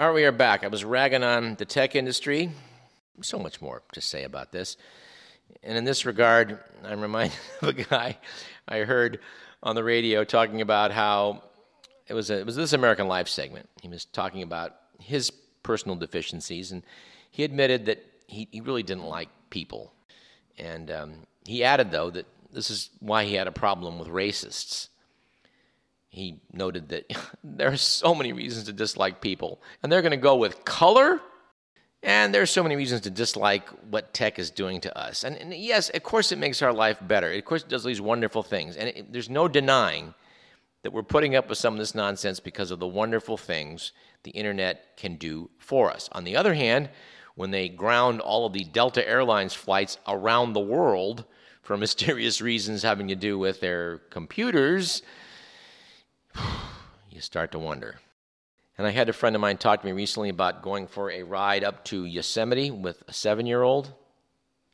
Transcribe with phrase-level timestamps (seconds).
[0.00, 0.64] All right, we are back.
[0.64, 2.50] I was ragging on the tech industry.
[3.20, 4.78] So much more to say about this.
[5.62, 8.16] And in this regard, I'm reminded of a guy
[8.66, 9.20] I heard
[9.62, 11.42] on the radio talking about how
[12.06, 13.68] it was, a, it was this American Life segment.
[13.82, 15.28] He was talking about his
[15.62, 16.82] personal deficiencies, and
[17.30, 19.92] he admitted that he, he really didn't like people.
[20.56, 21.12] And um,
[21.44, 24.88] he added, though, that this is why he had a problem with racists
[26.10, 27.10] he noted that
[27.44, 31.20] there are so many reasons to dislike people, and they're going to go with color.
[32.02, 35.22] And there's so many reasons to dislike what tech is doing to us.
[35.22, 37.30] And, and yes, of course, it makes our life better.
[37.30, 38.76] Of course, it does these wonderful things.
[38.76, 40.14] And it, there's no denying
[40.82, 43.92] that we're putting up with some of this nonsense because of the wonderful things
[44.22, 46.08] the internet can do for us.
[46.12, 46.88] On the other hand,
[47.34, 51.24] when they ground all of the Delta Airlines flights around the world
[51.62, 55.02] for mysterious reasons having to do with their computers,
[57.10, 58.00] you start to wonder.
[58.78, 61.22] And I had a friend of mine talk to me recently about going for a
[61.22, 63.92] ride up to Yosemite with a seven year old.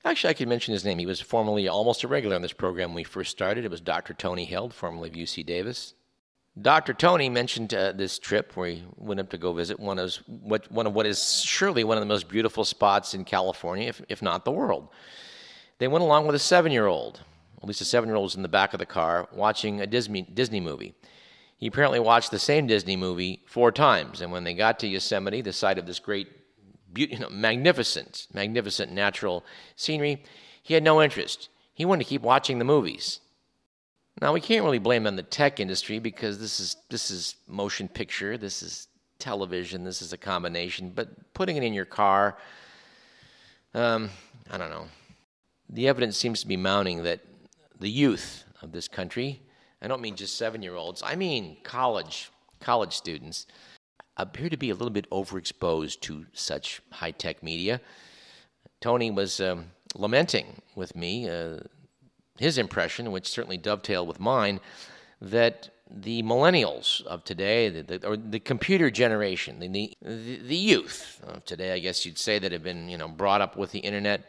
[0.04, 0.98] Actually, I could mention his name.
[0.98, 3.64] He was formerly almost a regular on this program when we first started.
[3.64, 4.14] It was Dr.
[4.14, 5.94] Tony Held, formerly of UC Davis.
[6.62, 6.94] Dr.
[6.94, 10.70] Tony mentioned uh, this trip where he went up to go visit one of, what,
[10.70, 14.22] one of what is surely one of the most beautiful spots in California, if, if
[14.22, 14.88] not the world.
[15.78, 17.20] They went along with a seven year old,
[17.60, 19.86] at least a seven year old was in the back of the car, watching a
[19.86, 20.94] Disney, Disney movie.
[21.58, 25.40] He apparently watched the same Disney movie four times, and when they got to Yosemite,
[25.40, 26.28] the site of this great,
[26.94, 30.22] you know, magnificent, magnificent natural scenery,
[30.62, 31.48] he had no interest.
[31.72, 33.20] He wanted to keep watching the movies.
[34.20, 37.86] Now we can't really blame on the tech industry because this is this is motion
[37.86, 40.90] picture, this is television, this is a combination.
[40.94, 42.38] But putting it in your car,
[43.74, 44.10] um,
[44.50, 44.86] I don't know.
[45.68, 47.20] The evidence seems to be mounting that
[47.78, 49.42] the youth of this country
[49.82, 53.46] I don't mean just seven year olds, I mean college, college students,
[54.16, 57.80] appear to be a little bit overexposed to such high tech media.
[58.80, 61.58] Tony was um, lamenting with me uh,
[62.38, 64.60] his impression, which certainly dovetailed with mine,
[65.20, 69.68] that the millennials of today, the, the, or the computer generation, the,
[70.02, 73.40] the, the youth of today, I guess you'd say, that have been you know brought
[73.40, 74.28] up with the internet,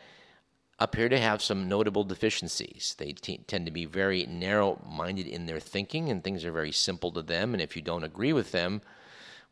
[0.79, 2.95] appear to have some notable deficiencies.
[2.97, 6.71] They t- tend to be very narrow minded in their thinking, and things are very
[6.71, 7.53] simple to them.
[7.53, 8.81] And if you don't agree with them,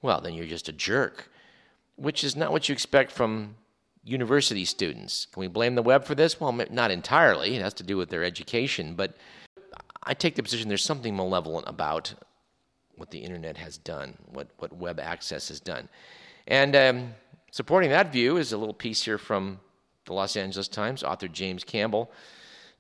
[0.02, 1.32] well, then you're just a jerk,
[1.96, 3.56] which is not what you expect from
[4.04, 5.26] university students.
[5.32, 6.40] Can we blame the web for this?
[6.40, 7.56] Well, not entirely.
[7.56, 8.94] It has to do with their education.
[8.94, 9.18] But
[10.04, 12.14] I take the position there's something malevolent about
[12.98, 15.90] what the internet has done, what, what web access has done.
[16.48, 17.16] And um,
[17.52, 19.60] supporting that view is a little piece here from
[20.06, 22.12] the Los Angeles Times, author James Campbell,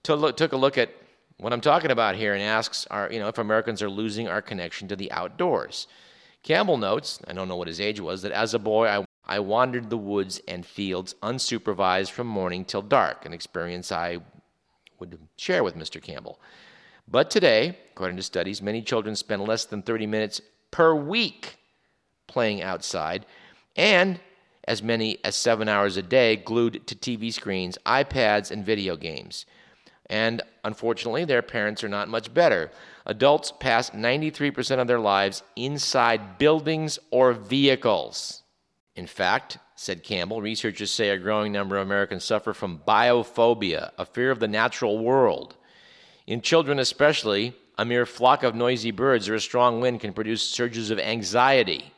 [0.03, 0.89] took a look at
[1.37, 4.41] what I'm talking about here and asks, are, you know, if Americans are losing our
[4.41, 5.87] connection to the outdoors.
[6.43, 9.39] Campbell notes, I don't know what his age was, that as a boy I, I
[9.39, 14.19] wandered the woods and fields unsupervised from morning till dark, an experience I
[14.99, 16.01] would share with Mr.
[16.01, 16.39] Campbell.
[17.07, 20.41] But today, according to studies, many children spend less than 30 minutes
[20.71, 21.57] per week
[22.27, 23.25] playing outside,
[23.75, 24.19] and
[24.67, 29.45] as many as seven hours a day glued to TV screens, iPads, and video games.
[30.07, 32.71] And unfortunately, their parents are not much better.
[33.05, 38.43] Adults pass 93% of their lives inside buildings or vehicles.
[38.95, 44.05] In fact, said Campbell, researchers say a growing number of Americans suffer from biophobia, a
[44.05, 45.55] fear of the natural world.
[46.27, 50.47] In children, especially, a mere flock of noisy birds or a strong wind can produce
[50.47, 51.91] surges of anxiety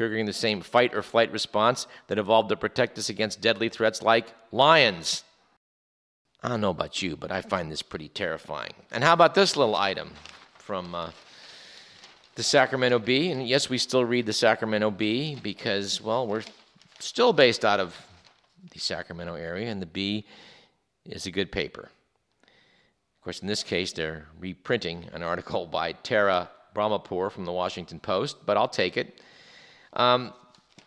[0.00, 4.00] triggering the same fight or flight response that evolved to protect us against deadly threats
[4.00, 5.24] like lions.
[6.42, 8.72] I don't know about you, but I find this pretty terrifying.
[8.90, 10.12] And how about this little item
[10.54, 11.10] from uh,
[12.34, 13.30] the Sacramento Bee?
[13.30, 16.44] And yes, we still read the Sacramento Bee because, well, we're
[16.98, 17.94] still based out of
[18.72, 20.24] the Sacramento area, and the Bee
[21.04, 21.90] is a good paper.
[22.42, 28.00] Of course, in this case, they're reprinting an article by Tara Bahrampour from the Washington
[28.00, 29.20] Post, but I'll take it.
[29.92, 30.32] Um,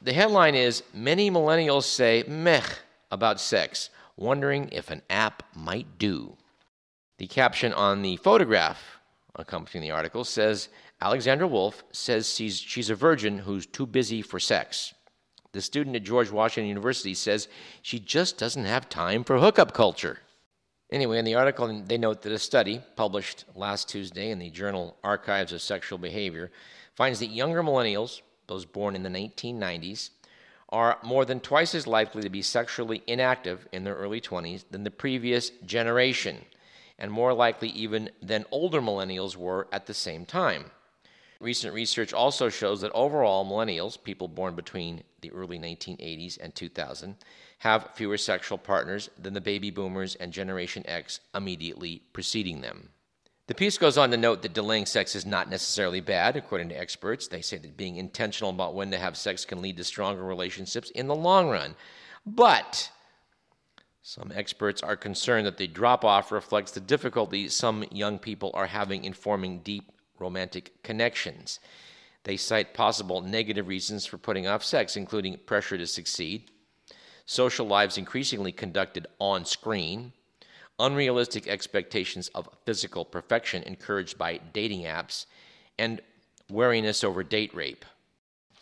[0.02, 2.64] the headline is Many millennials say meh
[3.12, 6.36] about sex, wondering if an app might do.
[7.18, 9.00] The caption on the photograph
[9.36, 10.70] accompanying the article says
[11.02, 14.94] Alexandra Wolf says she's, she's a virgin who's too busy for sex.
[15.52, 17.48] The student at George Washington University says
[17.82, 20.20] she just doesn't have time for hookup culture.
[20.92, 24.98] Anyway, in the article, they note that a study published last Tuesday in the journal
[25.04, 26.52] Archives of Sexual Behavior
[26.96, 30.10] finds that younger millennials those born in the 1990s,
[30.70, 34.84] are more than twice as likely to be sexually inactive in their early 20s than
[34.84, 36.44] the previous generation,
[36.98, 40.72] and more likely even than older millennials were at the same time.
[41.40, 47.18] recent research also shows that overall, millennials, people born between the early 1980s and 2000,
[47.60, 52.90] have fewer sexual partners than the baby boomers and Generation X immediately preceding them.
[53.48, 56.80] The piece goes on to note that delaying sex is not necessarily bad, according to
[56.80, 57.28] experts.
[57.28, 60.90] They say that being intentional about when to have sex can lead to stronger relationships
[60.92, 61.76] in the long run.
[62.26, 62.90] But
[64.02, 68.68] some experts are concerned that the drop off reflects the difficulty some young people are
[68.68, 71.60] having in forming deep romantic connections.
[72.24, 76.50] They cite possible negative reasons for putting off sex, including pressure to succeed,
[77.26, 80.14] social lives increasingly conducted on screen,
[80.80, 85.26] unrealistic expectations of physical perfection encouraged by dating apps,
[85.78, 86.02] and
[86.50, 87.86] wariness over date rape.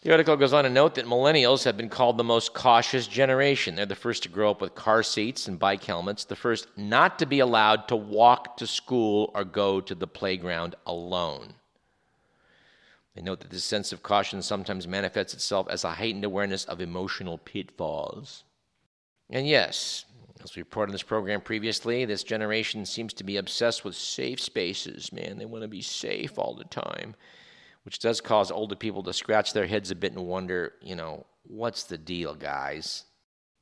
[0.02, 3.76] The article goes on to note that millennials have been called the most cautious generation.
[3.76, 7.20] They're the first to grow up with car seats and bike helmets, the first not
[7.20, 11.54] to be allowed to walk to school or go to the playground alone.
[13.16, 16.82] They note that this sense of caution sometimes manifests itself as a heightened awareness of
[16.82, 18.44] emotional pitfalls.
[19.30, 20.06] And yes,
[20.44, 24.40] as we reported in this program previously, this generation seems to be obsessed with safe
[24.40, 25.14] spaces.
[25.14, 27.16] Man, they want to be safe all the time,
[27.84, 31.26] which does cause older people to scratch their heads a bit and wonder, you know,
[31.44, 33.06] what's the deal, guys?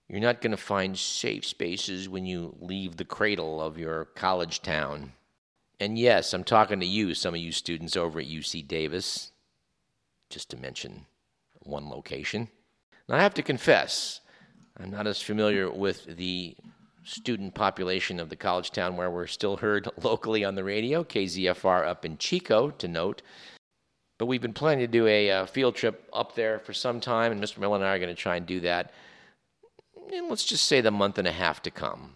[0.08, 4.62] You're not going to find safe spaces when you leave the cradle of your college
[4.62, 5.14] town.
[5.80, 9.32] And yes, I'm talking to you, some of you students over at UC Davis,
[10.30, 11.06] just to mention
[11.60, 12.50] one location.
[13.08, 14.22] Now, I have to confess,
[14.78, 16.56] I'm not as familiar with the
[17.10, 21.86] student population of the college town where we're still heard locally on the radio, KZFR
[21.86, 23.22] up in Chico, to note.
[24.18, 27.32] But we've been planning to do a uh, field trip up there for some time,
[27.32, 27.58] and Mr.
[27.60, 28.92] Miller and I are going to try and do that
[30.28, 32.16] let's just say, the month and a half to come.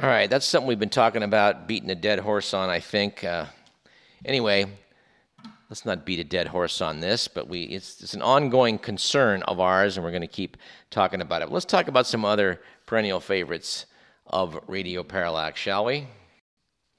[0.00, 3.24] All right, that's something we've been talking about, beating a dead horse on, I think.
[3.24, 3.46] Uh,
[4.24, 4.66] anyway,
[5.68, 9.42] let's not beat a dead horse on this, but we it's, it's an ongoing concern
[9.42, 10.56] of ours, and we're going to keep
[10.90, 11.50] talking about it.
[11.50, 13.86] Let's talk about some other perennial favorites
[14.28, 16.06] of Radio Parallax, shall we?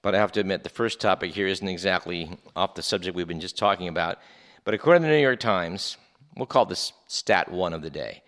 [0.01, 3.27] But I have to admit, the first topic here isn't exactly off the subject we've
[3.27, 4.19] been just talking about.
[4.63, 5.97] But according to the New York Times,
[6.35, 8.23] we'll call this stat one of the day.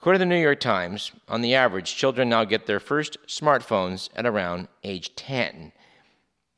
[0.00, 4.10] According to the New York Times, on the average, children now get their first smartphones
[4.14, 5.72] at around age 10.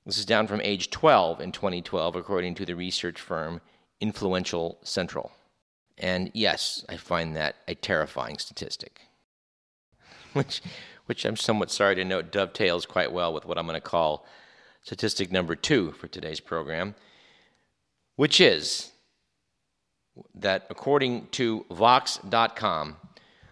[0.05, 3.61] This is down from age 12 in 2012, according to the research firm
[4.01, 5.31] Influential Central.
[5.97, 9.03] And yes, I find that a terrifying statistic,
[10.33, 10.63] which,
[11.11, 14.25] which I'm somewhat sorry to note dovetails quite well with what I'm going to call
[14.83, 16.95] statistic number two for today's program,
[18.15, 18.93] which is
[20.37, 22.97] that according to Vox.com,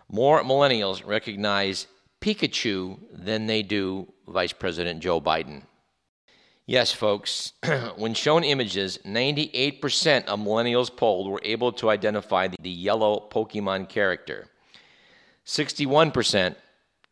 [0.09, 1.89] more millennials recognize
[2.21, 5.63] Pikachu than they do Vice President Joe Biden.
[6.65, 7.55] Yes, folks,
[7.97, 14.47] when shown images, 98% of millennials polled were able to identify the yellow Pokemon character.
[15.45, 16.55] 61%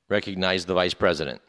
[0.08, 1.41] recognized the vice president.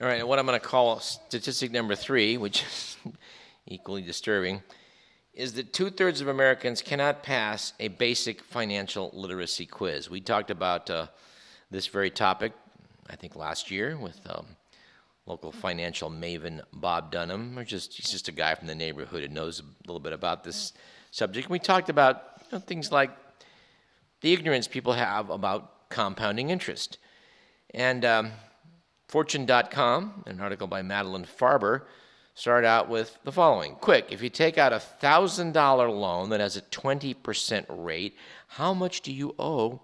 [0.00, 2.96] All right, and what I'm going to call statistic number three, which is
[3.66, 4.62] equally disturbing,
[5.34, 10.08] is that two thirds of Americans cannot pass a basic financial literacy quiz.
[10.08, 11.06] We talked about uh,
[11.70, 12.52] this very topic,
[13.08, 14.20] I think, last year with.
[14.28, 14.46] Um,
[15.28, 19.28] local financial maven Bob Dunham, or just he's just a guy from the neighborhood who
[19.28, 20.72] knows a little bit about this
[21.10, 21.50] subject.
[21.50, 23.10] We talked about you know, things like
[24.22, 26.98] the ignorance people have about compounding interest.
[27.72, 28.32] And um,
[29.08, 31.82] Fortune.com, an article by Madeline Farber,
[32.34, 35.54] started out with the following Quick, if you take out a $1,000
[36.00, 38.16] loan that has a 20% rate,
[38.48, 39.80] how much do you owe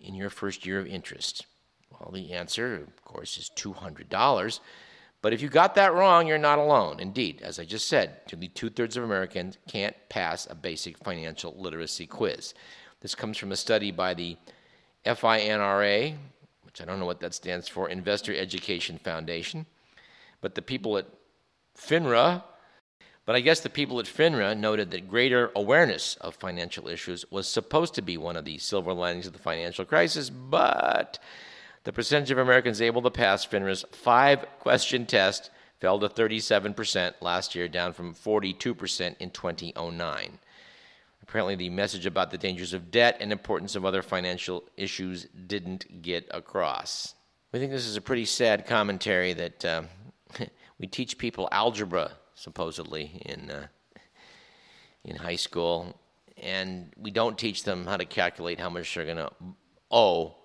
[0.00, 1.46] in your first year of interest?
[1.90, 4.60] Well, the answer, of course, is $200.
[5.22, 7.00] But if you got that wrong, you're not alone.
[7.00, 11.54] Indeed, as I just said, nearly two thirds of Americans can't pass a basic financial
[11.56, 12.54] literacy quiz.
[13.00, 14.36] This comes from a study by the
[15.06, 16.16] FINRA,
[16.62, 19.66] which I don't know what that stands for, Investor Education Foundation.
[20.40, 21.06] But the people at
[21.78, 22.42] FINRA,
[23.24, 27.48] but I guess the people at FINRA noted that greater awareness of financial issues was
[27.48, 31.18] supposed to be one of the silver linings of the financial crisis, but
[31.84, 37.54] the percentage of Americans able to pass FINRA's five question test fell to 37% last
[37.54, 40.38] year, down from 42% in 2009.
[41.28, 46.00] Apparently, the message about the dangers of debt and importance of other financial issues didn't
[46.00, 47.14] get across.
[47.52, 49.82] We think this is a pretty sad commentary that uh,
[50.78, 53.66] we teach people algebra, supposedly, in, uh,
[55.04, 55.98] in high school,
[56.40, 59.32] and we don't teach them how to calculate how much they're going to
[59.90, 60.36] owe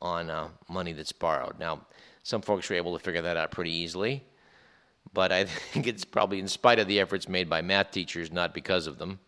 [0.00, 1.58] on uh, money that's borrowed.
[1.58, 1.86] Now,
[2.22, 4.24] some folks were able to figure that out pretty easily.
[5.12, 8.54] but I think it's probably in spite of the efforts made by math teachers, not
[8.54, 9.20] because of them.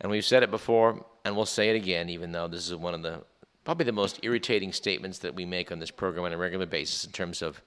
[0.00, 2.94] And we've said it before, and we'll say it again, even though this is one
[2.94, 3.22] of the
[3.64, 7.04] probably the most irritating statements that we make on this program on a regular basis
[7.04, 7.62] in terms of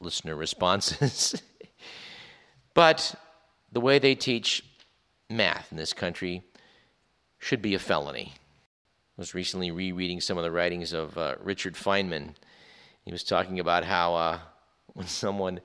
[0.00, 1.40] listener responses.
[2.74, 3.14] but
[3.72, 4.64] the way they teach
[5.30, 6.42] math in this country
[7.38, 8.32] should be a felony.
[8.34, 12.34] I was recently rereading some of the writings of uh, Richard Feynman.
[13.04, 14.38] He was talking about how uh,
[14.94, 15.60] when someone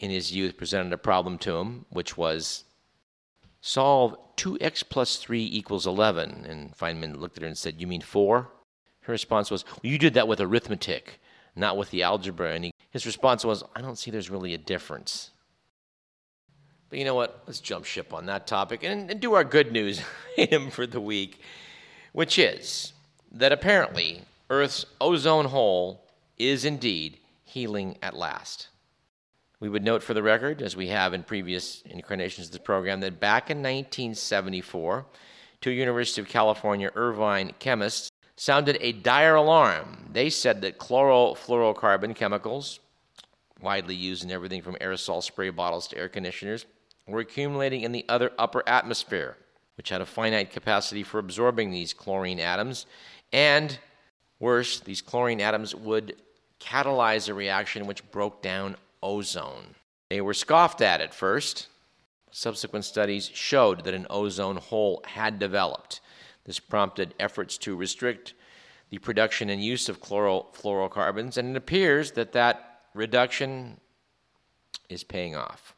[0.00, 2.64] in his youth presented a problem to him, which was
[3.66, 6.44] solve 2x plus 3 equals 11.
[6.46, 8.50] And Feynman looked at her and said, You mean 4?
[9.00, 11.18] Her response was, well, You did that with arithmetic,
[11.56, 12.52] not with the algebra.
[12.52, 15.30] And he, his response was, I don't see there's really a difference.
[16.90, 17.42] But you know what?
[17.46, 20.02] Let's jump ship on that topic and, and do our good news
[20.38, 21.40] item for the week,
[22.12, 22.92] which is
[23.32, 26.04] that apparently Earth's ozone hole
[26.36, 28.68] is indeed healing at last.
[29.64, 33.00] We would note for the record, as we have in previous incarnations of the program,
[33.00, 35.06] that back in 1974,
[35.62, 40.10] two University of California Irvine chemists sounded a dire alarm.
[40.12, 42.78] They said that chlorofluorocarbon chemicals,
[43.62, 46.66] widely used in everything from aerosol spray bottles to air conditioners,
[47.08, 49.38] were accumulating in the other upper atmosphere,
[49.78, 52.84] which had a finite capacity for absorbing these chlorine atoms.
[53.32, 53.78] And
[54.38, 56.16] worse, these chlorine atoms would
[56.60, 59.76] catalyze a reaction which broke down ozone.
[60.08, 61.68] They were scoffed at at first.
[62.32, 66.00] Subsequent studies showed that an ozone hole had developed.
[66.44, 68.34] This prompted efforts to restrict
[68.90, 73.78] the production and use of chlorofluorocarbons, and it appears that that reduction
[74.88, 75.76] is paying off.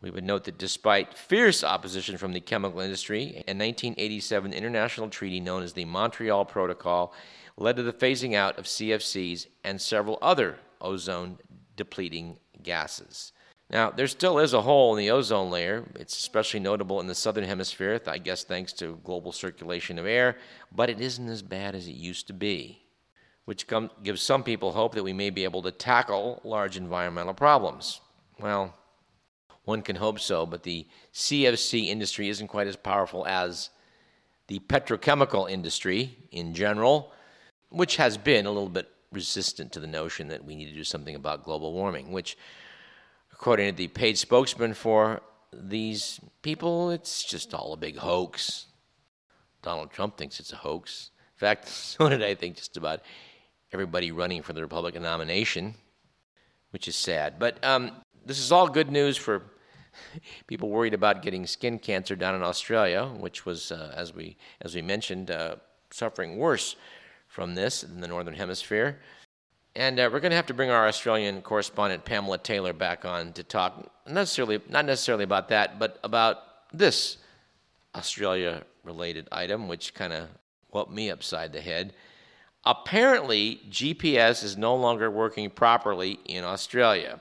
[0.00, 5.40] We would note that despite fierce opposition from the chemical industry, a 1987 international treaty
[5.40, 7.12] known as the Montreal Protocol
[7.56, 11.38] led to the phasing out of CFCs and several other ozone
[11.78, 13.32] depleting gases.
[13.70, 15.84] Now, there still is a hole in the ozone layer.
[15.94, 20.36] It's especially notable in the southern hemisphere, I guess thanks to global circulation of air,
[20.74, 22.82] but it isn't as bad as it used to be,
[23.44, 27.34] which com- gives some people hope that we may be able to tackle large environmental
[27.34, 28.00] problems.
[28.40, 28.74] Well,
[29.64, 33.68] one can hope so, but the CFC industry isn't quite as powerful as
[34.46, 37.12] the petrochemical industry in general,
[37.68, 40.84] which has been a little bit resistant to the notion that we need to do
[40.84, 42.36] something about global warming, which,
[43.32, 45.22] according to the paid spokesman for
[45.52, 48.66] these people, it's just all a big hoax.
[49.62, 51.10] Donald Trump thinks it's a hoax.
[51.36, 53.00] In fact, so did I think just about
[53.72, 55.74] everybody running for the Republican nomination,
[56.70, 57.38] which is sad.
[57.38, 57.92] But um,
[58.24, 59.42] this is all good news for
[60.46, 64.74] people worried about getting skin cancer down in Australia, which was, uh, as we as
[64.74, 65.56] we mentioned, uh,
[65.90, 66.76] suffering worse
[67.28, 68.98] from this in the Northern Hemisphere.
[69.76, 73.32] And uh, we're going to have to bring our Australian correspondent Pamela Taylor back on
[73.34, 76.38] to talk necessarily not necessarily about that, but about
[76.72, 77.18] this
[77.94, 80.28] Australia-related item, which kind of
[80.70, 81.92] whooped me upside the head.
[82.64, 87.20] Apparently, GPS is no longer working properly in Australia.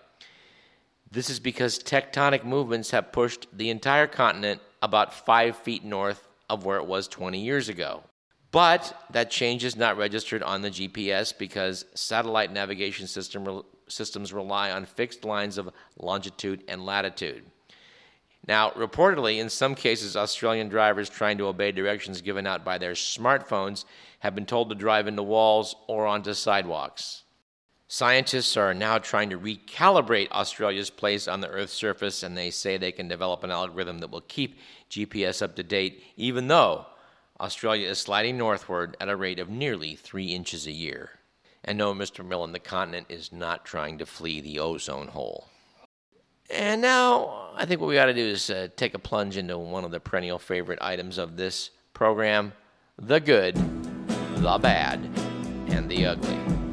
[1.12, 6.66] This is because tectonic movements have pushed the entire continent about five feet north of
[6.66, 8.04] where it was 20 years ago.
[8.52, 14.72] But that change is not registered on the GPS because satellite navigation system systems rely
[14.72, 17.44] on fixed lines of longitude and latitude.
[18.48, 22.94] Now, reportedly, in some cases, Australian drivers trying to obey directions given out by their
[22.94, 23.84] smartphones
[24.20, 27.24] have been told to drive into walls or onto sidewalks.
[27.90, 32.78] Scientists are now trying to recalibrate Australia's place on the Earth's surface, and they say
[32.78, 36.86] they can develop an algorithm that will keep GPS up to date, even though
[37.40, 41.12] Australia is sliding northward at a rate of nearly three inches a year.
[41.64, 42.26] And no, Mr.
[42.26, 45.48] Miller, the continent is not trying to flee the ozone hole.
[46.50, 49.58] And now I think what we ought to do is uh, take a plunge into
[49.58, 52.54] one of the perennial favorite items of this program
[53.00, 53.56] the good,
[54.38, 55.00] the bad,
[55.68, 56.67] and the ugly.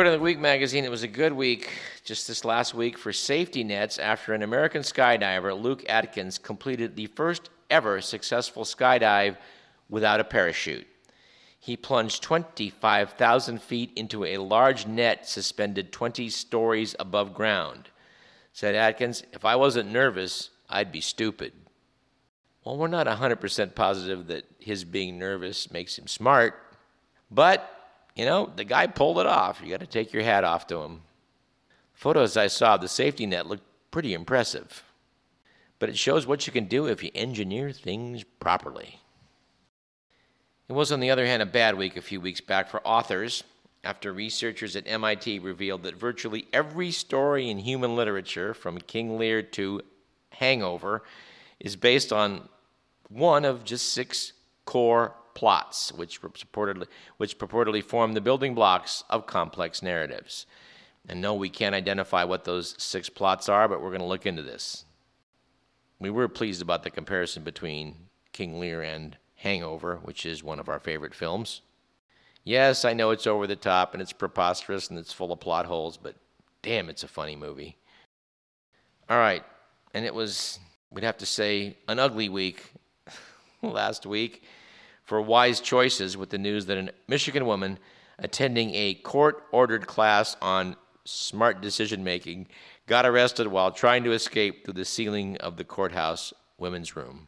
[0.00, 1.68] According to the Week magazine, it was a good week
[2.06, 7.04] just this last week for safety nets after an American skydiver, Luke Aikins, completed the
[7.04, 9.36] first ever successful skydive
[9.90, 10.86] without a parachute.
[11.58, 17.90] He plunged 25,000 feet into a large net suspended 20 stories above ground.
[18.54, 21.52] Said Aikins, If I wasn't nervous, I'd be stupid.
[22.64, 26.54] Well, we're not 100% positive that his being nervous makes him smart,
[27.30, 27.79] but
[28.14, 29.60] you know, the guy pulled it off.
[29.62, 31.02] You got to take your hat off to him.
[31.92, 34.82] Photos I saw of the safety net looked pretty impressive.
[35.78, 39.00] But it shows what you can do if you engineer things properly.
[40.68, 43.42] It was, on the other hand, a bad week a few weeks back for authors
[43.82, 49.42] after researchers at MIT revealed that virtually every story in human literature, from King Lear
[49.42, 49.80] to
[50.30, 51.02] Hangover,
[51.58, 52.48] is based on
[53.08, 54.32] one of just six
[54.64, 60.46] core plots, which purportedly, which purportedly form the building blocks of complex narratives.
[61.08, 64.26] And no, we can't identify what those six plots are, but we're going to look
[64.26, 64.84] into this.
[65.98, 67.96] We were pleased about the comparison between
[68.32, 71.62] King Lear and Hangover, which is one of our favorite films.
[72.44, 75.66] Yes, I know it's over the top and it's preposterous and it's full of plot
[75.66, 76.14] holes, but
[76.62, 77.76] damn, it's a funny movie.
[79.08, 79.42] All right,
[79.92, 80.58] and it was,
[80.90, 82.72] we'd have to say, an ugly week
[83.62, 84.44] last week
[85.10, 87.80] for wise choices with the news that a Michigan woman
[88.20, 92.46] attending a court ordered class on smart decision making
[92.86, 97.26] got arrested while trying to escape through the ceiling of the courthouse women's room.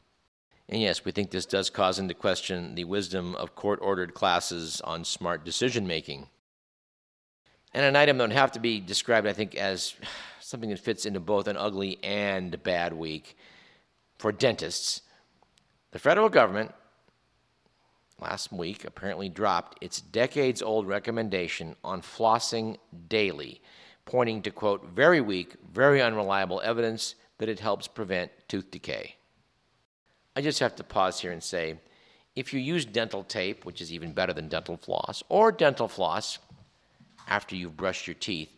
[0.69, 4.81] And yes, we think this does cause into question the wisdom of court ordered classes
[4.83, 6.29] on smart decision making.
[7.75, 9.97] And an item that would have to be described, I think, as
[10.39, 13.37] something that fits into both an ugly and bad week
[14.21, 15.03] for dentists.
[15.91, 16.71] The federal government
[18.23, 23.61] last week apparently dropped its decades old recommendation on flossing daily,
[24.07, 29.17] pointing to, quote, very weak, very unreliable evidence that it helps prevent tooth decay.
[30.35, 31.79] I just have to pause here and say
[32.35, 36.39] if you use dental tape, which is even better than dental floss, or dental floss
[37.29, 38.51] after you've brushed your teeth,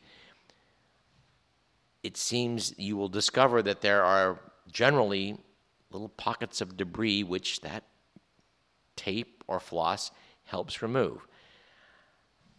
[2.03, 4.39] it seems you will discover that there are
[4.71, 5.39] generally
[5.91, 7.85] little pockets of debris which that
[9.05, 10.11] tape or floss
[10.45, 11.27] helps remove.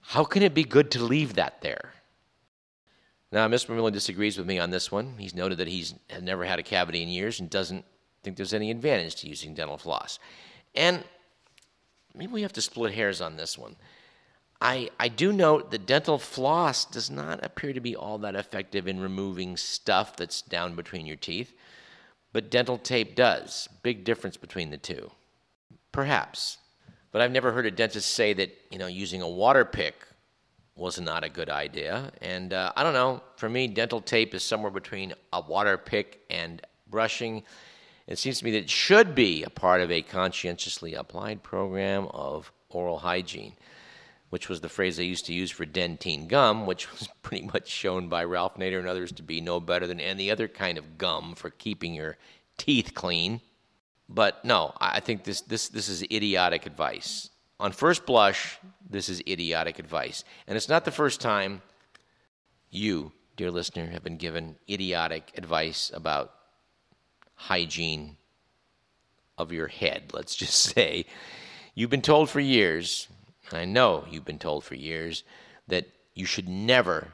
[0.01, 1.93] How can it be good to leave that there?
[3.31, 3.75] Now, Mr.
[3.75, 5.15] Miller disagrees with me on this one.
[5.17, 7.83] He's noted that he's never had a cavity in years and doesn't
[8.23, 10.19] think there's any advantage to using dental floss.
[10.73, 11.03] And
[12.13, 13.75] maybe we have to split hairs on this one.
[14.61, 18.87] I, I do note that dental floss does not appear to be all that effective
[18.87, 21.53] in removing stuff that's down between your teeth,
[22.31, 23.67] but dental tape does.
[23.83, 25.11] Big difference between the two.
[25.95, 26.57] Perhaps.
[27.13, 29.95] But I've never heard a dentist say that, you know, using a water pick
[30.75, 32.11] was not a good idea.
[32.21, 36.19] And uh, I don't know, for me, dental tape is somewhere between a water pick
[36.29, 37.43] and brushing.
[38.07, 42.07] It seems to me that it should be a part of a conscientiously applied program
[42.07, 43.53] of oral hygiene,
[44.31, 47.69] which was the phrase they used to use for Dentyne gum, which was pretty much
[47.69, 50.97] shown by Ralph Nader and others to be no better than any other kind of
[50.97, 52.17] gum for keeping your
[52.57, 53.39] teeth clean.
[54.07, 57.29] But no, I think this, this, this is idiotic advice.
[57.59, 60.23] On first blush, this is idiotic advice.
[60.47, 61.61] And it's not the first time
[62.69, 66.33] you, dear listener, have been given idiotic advice about
[67.35, 68.17] hygiene
[69.37, 71.05] of your head, let's just say.
[71.73, 73.07] You've been told for years,
[73.49, 75.23] and I know you've been told for years,
[75.67, 77.13] that you should never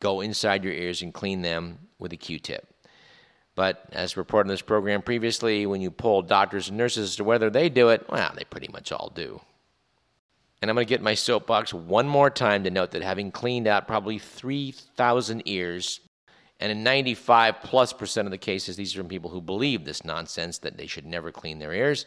[0.00, 2.69] go inside your ears and clean them with a Q tip.
[3.54, 7.24] But as reported in this program previously, when you poll doctors and nurses as to
[7.24, 9.40] whether they do it, well, they pretty much all do.
[10.62, 13.66] And I'm going to get my soapbox one more time to note that having cleaned
[13.66, 16.00] out probably 3,000 ears
[16.60, 20.04] and in 95 plus percent of the cases, these are from people who believe this
[20.04, 22.04] nonsense that they should never clean their ears.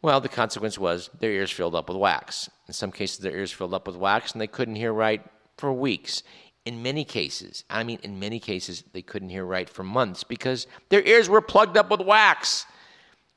[0.00, 2.48] Well, the consequence was their ears filled up with wax.
[2.68, 5.22] In some cases, their ears filled up with wax and they couldn't hear right
[5.56, 6.22] for weeks.
[6.68, 10.66] In many cases, I mean, in many cases, they couldn't hear right for months because
[10.90, 12.66] their ears were plugged up with wax,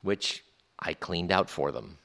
[0.02, 0.44] which
[0.78, 1.96] I cleaned out for them.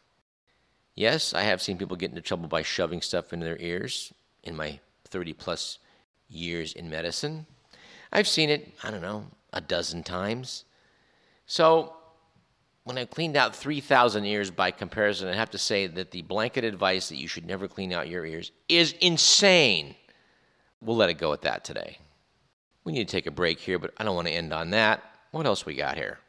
[0.95, 4.13] Yes, I have seen people get into trouble by shoving stuff into their ears
[4.43, 5.79] in my 30 plus
[6.29, 7.45] years in medicine.
[8.13, 10.63] I've seen it, I don't know, a dozen times.
[11.45, 11.93] So
[12.85, 16.63] when I've cleaned out 3,000 ears by comparison, I have to say that the blanket
[16.63, 19.93] advice that you should never clean out your ears is insane.
[20.81, 21.97] We'll let it go at that today.
[22.83, 25.03] We need to take a break here, but I don't want to end on that.
[25.31, 26.19] What else we got here?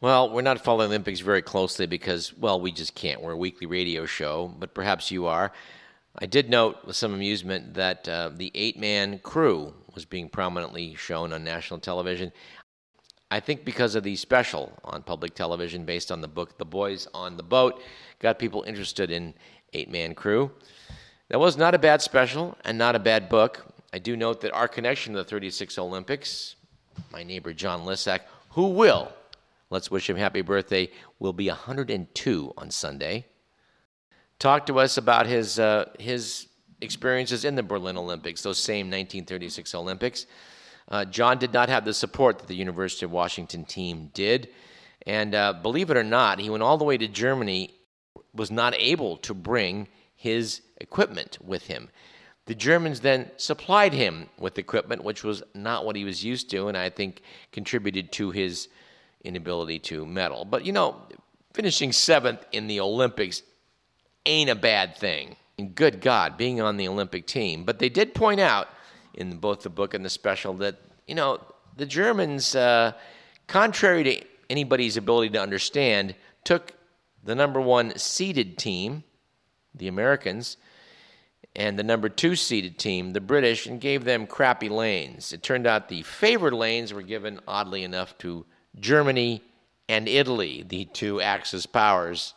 [0.00, 3.20] Well, we're not following the Olympics very closely because, well, we just can't.
[3.20, 5.52] We're a weekly radio show, but perhaps you are.
[6.18, 10.94] I did note with some amusement that uh, the eight man crew was being prominently
[10.94, 12.32] shown on national television.
[13.30, 17.06] I think because of the special on public television based on the book The Boys
[17.14, 17.80] on the Boat,
[18.18, 19.34] got people interested in
[19.72, 20.50] Eight Man Crew.
[21.30, 23.64] That was not a bad special and not a bad book.
[23.92, 26.56] I do note that our connection to the 36 Olympics,
[27.12, 29.12] my neighbor John Lissack, who will,
[29.70, 30.90] let's wish him happy birthday,
[31.20, 33.26] will be 102 on Sunday.
[34.40, 36.48] talk to us about his uh, his
[36.80, 40.26] experiences in the Berlin Olympics, those same 1936 Olympics.
[40.88, 44.48] Uh, John did not have the support that the University of Washington team did.
[45.06, 47.72] And uh, believe it or not, he went all the way to Germany,
[48.34, 49.86] was not able to bring
[50.20, 51.88] his equipment with him.
[52.44, 56.68] The Germans then supplied him with equipment, which was not what he was used to,
[56.68, 58.68] and I think contributed to his
[59.24, 60.44] inability to medal.
[60.44, 60.96] But you know,
[61.54, 63.42] finishing seventh in the Olympics
[64.26, 65.36] ain't a bad thing.
[65.56, 67.64] And good God, being on the Olympic team.
[67.64, 68.68] But they did point out
[69.14, 71.40] in both the book and the special that, you know,
[71.78, 72.92] the Germans, uh,
[73.46, 76.72] contrary to anybody's ability to understand, took
[77.24, 79.02] the number one seeded team,
[79.74, 80.56] the Americans,
[81.56, 85.32] and the number two seeded team, the British, and gave them crappy lanes.
[85.32, 88.46] It turned out the favored lanes were given, oddly enough, to
[88.78, 89.42] Germany
[89.88, 92.34] and Italy, the two Axis powers.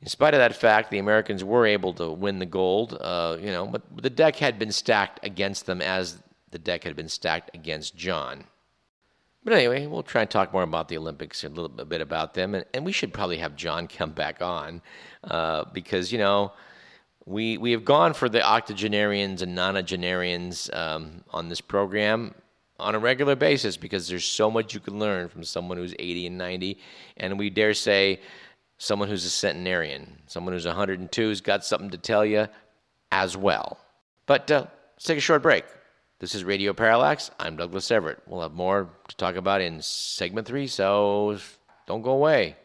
[0.00, 3.50] In spite of that fact, the Americans were able to win the gold, uh, you
[3.50, 7.50] know, but the deck had been stacked against them as the deck had been stacked
[7.54, 8.44] against John.
[9.42, 12.54] But anyway, we'll try and talk more about the Olympics, a little bit about them,
[12.54, 14.82] and, and we should probably have John come back on
[15.24, 16.52] uh, because you know
[17.26, 22.34] we we have gone for the octogenarians and nonagenarians um, on this program
[22.78, 26.28] on a regular basis because there's so much you can learn from someone who's 80
[26.28, 26.78] and 90,
[27.18, 28.20] and we dare say
[28.78, 32.48] someone who's a centenarian, someone who's 102 has got something to tell you
[33.12, 33.78] as well.
[34.26, 35.64] But uh, let's take a short break.
[36.20, 37.30] This is Radio Parallax.
[37.40, 38.18] I'm Douglas Everett.
[38.26, 41.38] We'll have more to talk about in segment three, so
[41.86, 42.56] don't go away.